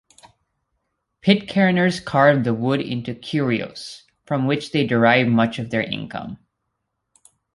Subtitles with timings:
[1.21, 6.39] Pitcairners carve the wood into curios, from which they derive much of their income.